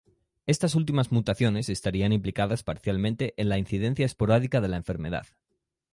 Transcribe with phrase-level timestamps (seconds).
[0.47, 5.27] Estas últimas mutaciones estarían implicadas parcialmente en la incidencia esporádica de la enfermedad.